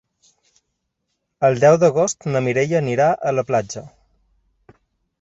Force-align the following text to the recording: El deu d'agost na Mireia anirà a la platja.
El 1.51 1.61
deu 1.65 1.77
d'agost 1.85 2.27
na 2.33 2.43
Mireia 2.49 2.83
anirà 2.83 3.13
a 3.33 3.37
la 3.39 3.47
platja. 3.53 3.89